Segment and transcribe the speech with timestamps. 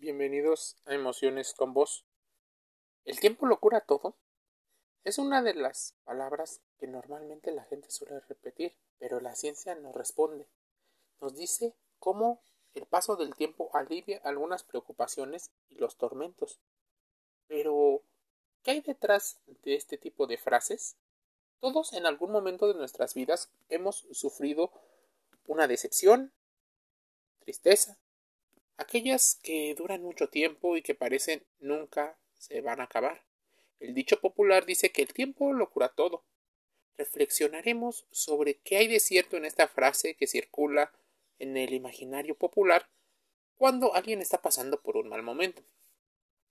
[0.00, 2.06] Bienvenidos a Emociones con Vos.
[3.04, 4.16] ¿El tiempo lo cura todo?
[5.04, 9.94] Es una de las palabras que normalmente la gente suele repetir, pero la ciencia nos
[9.94, 10.48] responde.
[11.20, 12.40] Nos dice cómo
[12.72, 16.62] el paso del tiempo alivia algunas preocupaciones y los tormentos.
[17.46, 18.02] Pero,
[18.62, 20.96] ¿qué hay detrás de este tipo de frases?
[21.58, 24.72] Todos en algún momento de nuestras vidas hemos sufrido
[25.46, 26.32] una decepción,
[27.40, 27.98] tristeza,
[28.80, 33.22] aquellas que duran mucho tiempo y que parecen nunca se van a acabar.
[33.78, 36.24] El dicho popular dice que el tiempo lo cura todo.
[36.96, 40.92] Reflexionaremos sobre qué hay de cierto en esta frase que circula
[41.38, 42.88] en el imaginario popular
[43.56, 45.62] cuando alguien está pasando por un mal momento.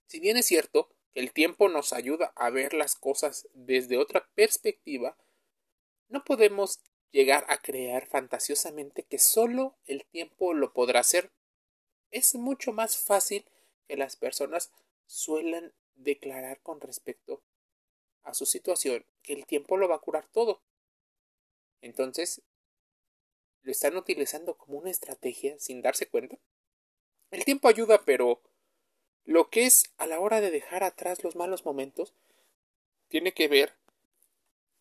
[0.06, 4.28] Si bien es cierto que el tiempo nos ayuda a ver las cosas desde otra
[4.34, 5.16] perspectiva,
[6.08, 11.30] no podemos llegar a creer fantasiosamente que solo el tiempo lo podrá hacer.
[12.10, 13.44] Es mucho más fácil
[13.86, 14.70] que las personas
[15.06, 17.42] suelen declarar con respecto
[18.22, 20.60] a su situación que el tiempo lo va a curar todo.
[21.82, 22.42] Entonces,
[23.62, 26.38] lo están utilizando como una estrategia sin darse cuenta.
[27.30, 28.40] El tiempo ayuda, pero
[29.24, 32.14] lo que es a la hora de dejar atrás los malos momentos
[33.08, 33.74] tiene que ver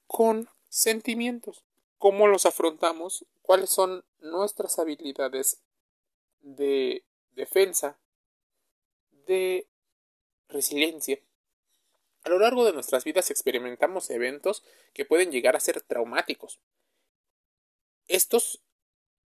[0.08, 1.64] con sentimientos,
[1.98, 5.62] cómo los afrontamos, cuáles son nuestras habilidades
[6.42, 7.04] de
[7.40, 7.98] defensa,
[9.26, 9.68] de
[10.50, 11.20] resiliencia.
[12.24, 16.60] A lo largo de nuestras vidas experimentamos eventos que pueden llegar a ser traumáticos.
[18.08, 18.62] Estos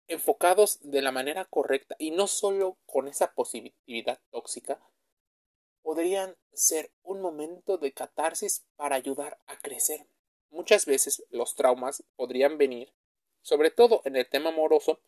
[0.07, 4.79] enfocados de la manera correcta y no solo con esa positividad tóxica,
[5.81, 10.07] podrían ser un momento de catarsis para ayudar a crecer.
[10.49, 12.93] Muchas veces los traumas podrían venir,
[13.41, 15.01] sobre todo en el tema amoroso,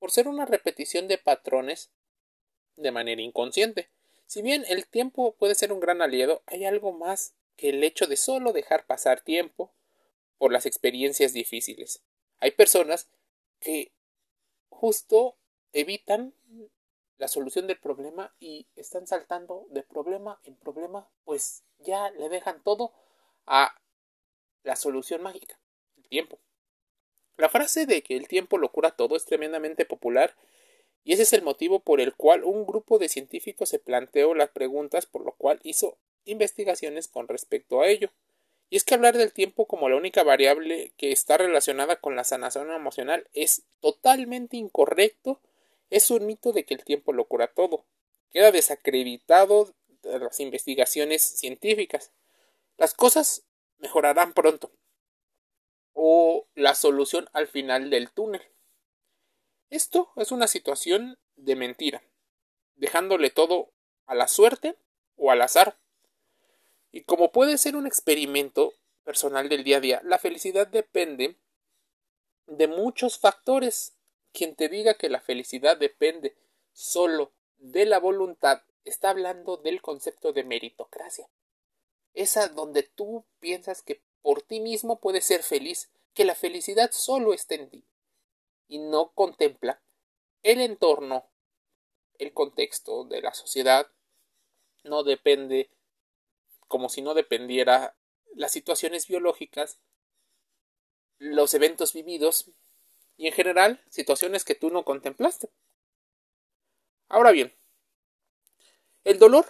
[0.00, 1.92] por ser una repetición de patrones
[2.80, 3.88] de manera inconsciente.
[4.26, 8.06] Si bien el tiempo puede ser un gran aliado, hay algo más que el hecho
[8.06, 9.72] de solo dejar pasar tiempo
[10.38, 12.02] por las experiencias difíciles.
[12.38, 13.08] Hay personas
[13.60, 13.92] que
[14.68, 15.36] justo
[15.72, 16.34] evitan
[17.18, 22.62] la solución del problema y están saltando de problema en problema, pues ya le dejan
[22.62, 22.92] todo
[23.46, 23.78] a
[24.62, 25.58] la solución mágica,
[25.98, 26.38] el tiempo.
[27.36, 30.34] La frase de que el tiempo lo cura todo es tremendamente popular
[31.04, 34.50] y ese es el motivo por el cual un grupo de científicos se planteó las
[34.50, 38.10] preguntas por lo cual hizo investigaciones con respecto a ello.
[38.68, 42.24] Y es que hablar del tiempo como la única variable que está relacionada con la
[42.24, 45.40] sanación emocional es totalmente incorrecto
[45.90, 47.84] es un mito de que el tiempo lo cura todo.
[48.30, 52.12] Queda desacreditado de las investigaciones científicas.
[52.78, 53.42] Las cosas
[53.78, 54.70] mejorarán pronto.
[55.92, 58.42] O la solución al final del túnel.
[59.70, 62.02] Esto es una situación de mentira,
[62.74, 63.70] dejándole todo
[64.06, 64.76] a la suerte
[65.16, 65.78] o al azar.
[66.90, 71.36] Y como puede ser un experimento personal del día a día, la felicidad depende
[72.48, 73.94] de muchos factores
[74.32, 76.36] quien te diga que la felicidad depende
[76.72, 81.28] solo de la voluntad está hablando del concepto de meritocracia.
[82.12, 87.32] Esa donde tú piensas que por ti mismo puedes ser feliz, que la felicidad solo
[87.34, 87.84] está en ti
[88.70, 89.82] y no contempla
[90.42, 91.28] el entorno,
[92.18, 93.90] el contexto de la sociedad,
[94.84, 95.70] no depende
[96.68, 97.96] como si no dependiera
[98.34, 99.80] las situaciones biológicas,
[101.18, 102.52] los eventos vividos,
[103.16, 105.50] y en general situaciones que tú no contemplaste.
[107.08, 107.52] Ahora bien,
[109.02, 109.46] el dolor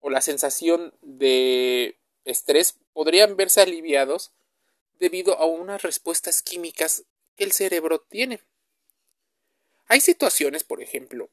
[0.00, 4.32] o la sensación de estrés podrían verse aliviados
[5.00, 7.04] debido a unas respuestas químicas
[7.36, 8.40] que el cerebro tiene.
[9.86, 11.30] Hay situaciones, por ejemplo,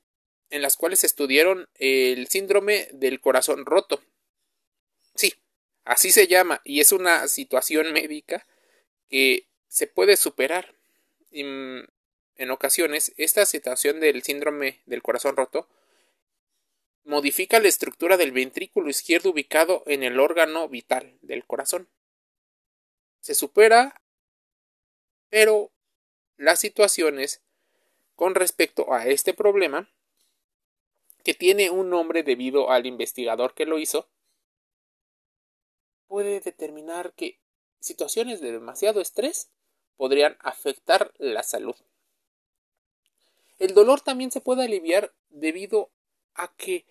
[0.50, 4.04] en las cuales estudiaron el síndrome del corazón roto.
[5.16, 5.34] Sí,
[5.84, 8.46] así se llama, y es una situación médica
[9.10, 10.76] que se puede superar
[11.32, 11.88] en
[12.52, 15.68] ocasiones esta situación del síndrome del corazón roto
[17.06, 21.90] modifica la estructura del ventrículo izquierdo ubicado en el órgano vital del corazón.
[23.20, 24.02] Se supera,
[25.30, 25.73] pero
[26.38, 27.42] las situaciones
[28.16, 29.90] con respecto a este problema,
[31.24, 34.10] que tiene un nombre debido al investigador que lo hizo,
[36.08, 37.40] puede determinar que
[37.80, 39.50] situaciones de demasiado estrés
[39.98, 41.76] podrían afectar la salud.
[43.60, 45.90] El dolor también se puede aliviar debido
[46.34, 46.86] a que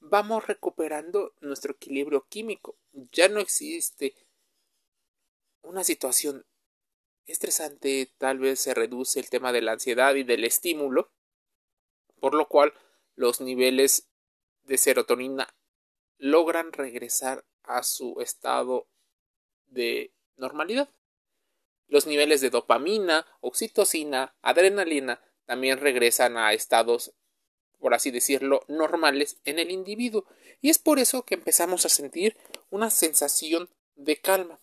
[0.00, 2.76] vamos recuperando nuestro equilibrio químico.
[3.12, 4.14] Ya no existe
[5.62, 6.46] una situación
[7.26, 11.10] estresante, tal vez se reduce el tema de la ansiedad y del estímulo,
[12.20, 12.72] por lo cual
[13.14, 14.08] los niveles
[14.64, 15.54] de serotonina
[16.18, 18.88] logran regresar a su estado
[19.66, 20.88] de normalidad.
[21.88, 27.12] Los niveles de dopamina, oxitocina, adrenalina también regresan a estados,
[27.78, 30.24] por así decirlo, normales en el individuo.
[30.60, 32.36] Y es por eso que empezamos a sentir
[32.70, 34.58] una sensación de calma.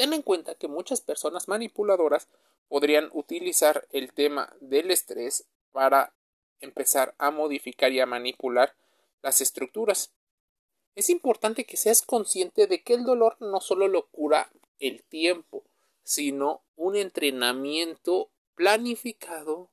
[0.00, 2.26] Ten en cuenta que muchas personas manipuladoras
[2.68, 6.14] podrían utilizar el tema del estrés para
[6.58, 8.74] empezar a modificar y a manipular
[9.20, 10.10] las estructuras.
[10.94, 15.64] Es importante que seas consciente de que el dolor no solo lo cura el tiempo,
[16.02, 19.68] sino un entrenamiento planificado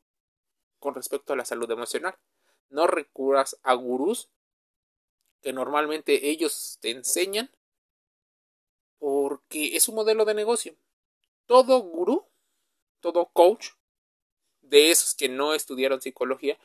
[0.79, 2.17] con respecto a la salud emocional.
[2.69, 4.27] No recurras a gurús
[5.39, 7.49] que normalmente ellos te enseñan
[8.99, 10.75] porque es un modelo de negocio.
[11.45, 12.25] Todo gurú,
[12.99, 13.69] todo coach
[14.61, 16.57] de esos que no estudiaron psicología,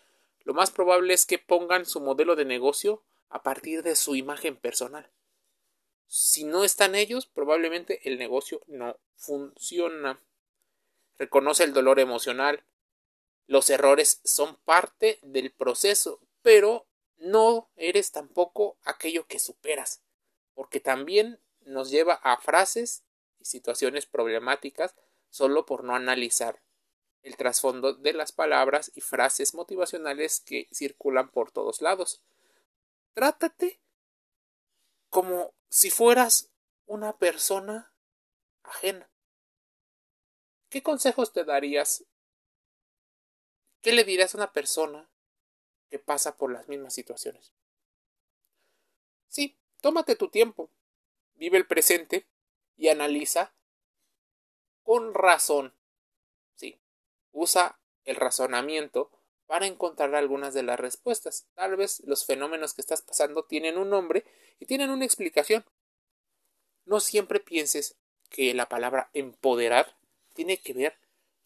[0.45, 4.57] lo más probable es que pongan su modelo de negocio a partir de su imagen
[4.57, 5.11] personal.
[6.07, 10.21] Si no están ellos, probablemente el negocio no funciona.
[11.17, 12.65] Reconoce el dolor emocional.
[13.47, 16.87] Los errores son parte del proceso, pero
[17.17, 20.03] no eres tampoco aquello que superas,
[20.55, 23.05] porque también nos lleva a frases
[23.39, 24.95] y situaciones problemáticas
[25.31, 26.63] solo por no analizar
[27.23, 32.23] el trasfondo de las palabras y frases motivacionales que circulan por todos lados.
[33.15, 33.81] Trátate
[35.09, 36.51] como si fueras
[36.87, 37.93] una persona
[38.63, 39.09] ajena.
[40.69, 42.05] ¿Qué consejos te darías?
[43.81, 45.09] ¿Qué le dirías a una persona
[45.91, 47.53] que pasa por las mismas situaciones?
[49.29, 50.71] Sí, tómate tu tiempo,
[51.37, 52.27] vive el presente
[52.77, 53.55] y analiza
[54.83, 55.75] con razón.
[56.55, 56.81] Sí,
[57.33, 59.11] usa el razonamiento
[59.47, 61.47] para encontrar algunas de las respuestas.
[61.55, 64.25] Tal vez los fenómenos que estás pasando tienen un nombre
[64.59, 65.65] y tienen una explicación.
[66.85, 67.97] No siempre pienses
[68.29, 69.97] que la palabra empoderar
[70.33, 70.97] tiene que ver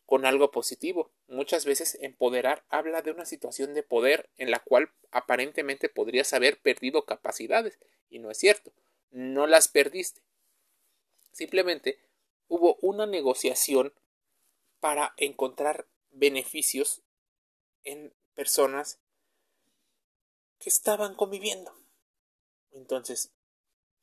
[0.07, 1.11] con algo positivo.
[1.27, 6.59] Muchas veces empoderar habla de una situación de poder en la cual aparentemente podrías haber
[6.59, 7.79] perdido capacidades
[8.09, 8.73] y no es cierto,
[9.11, 10.23] no las perdiste.
[11.33, 11.99] Simplemente
[12.49, 13.93] hubo una negociación
[14.81, 17.03] para encontrar beneficios
[17.85, 18.99] en personas
[20.59, 21.75] que estaban conviviendo.
[22.73, 23.31] Entonces,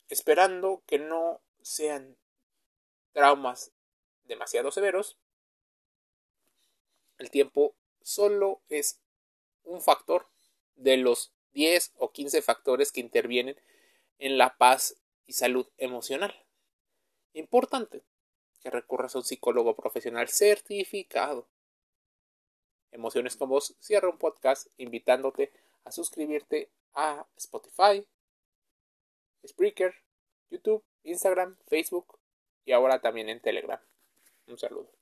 [0.08, 2.16] esperando que no sean
[3.12, 3.72] traumas
[4.24, 5.16] demasiado severos,
[7.18, 9.00] el tiempo solo es
[9.64, 10.28] un factor
[10.76, 13.56] de los 10 o 15 factores que intervienen
[14.18, 14.96] en la paz
[15.26, 16.34] y salud emocional.
[17.32, 18.02] Importante
[18.60, 21.48] que recurras a un psicólogo profesional certificado
[22.94, 25.52] Emociones con Vos cierra un podcast invitándote
[25.84, 28.06] a suscribirte a Spotify,
[29.44, 29.96] Spreaker,
[30.48, 32.16] YouTube, Instagram, Facebook
[32.64, 33.80] y ahora también en Telegram.
[34.46, 34.93] Un saludo.